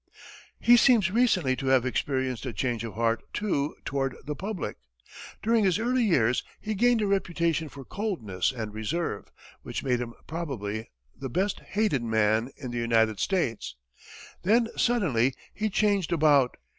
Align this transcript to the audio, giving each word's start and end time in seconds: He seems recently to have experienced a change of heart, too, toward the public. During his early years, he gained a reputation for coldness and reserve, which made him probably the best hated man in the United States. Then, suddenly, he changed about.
He 0.59 0.77
seems 0.77 1.11
recently 1.11 1.55
to 1.57 1.67
have 1.67 1.85
experienced 1.85 2.47
a 2.47 2.53
change 2.53 2.83
of 2.83 2.95
heart, 2.95 3.21
too, 3.35 3.75
toward 3.85 4.15
the 4.25 4.33
public. 4.35 4.77
During 5.43 5.63
his 5.63 5.77
early 5.77 6.01
years, 6.03 6.43
he 6.59 6.73
gained 6.73 7.03
a 7.03 7.05
reputation 7.05 7.69
for 7.69 7.85
coldness 7.85 8.51
and 8.51 8.73
reserve, 8.73 9.31
which 9.61 9.83
made 9.83 10.01
him 10.01 10.15
probably 10.25 10.89
the 11.15 11.29
best 11.29 11.59
hated 11.59 12.01
man 12.01 12.49
in 12.57 12.71
the 12.71 12.79
United 12.79 13.19
States. 13.19 13.75
Then, 14.41 14.69
suddenly, 14.75 15.35
he 15.53 15.69
changed 15.69 16.11
about. 16.11 16.57